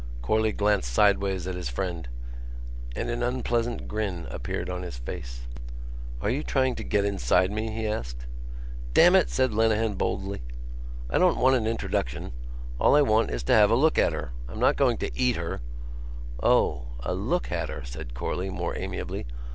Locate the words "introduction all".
11.67-12.95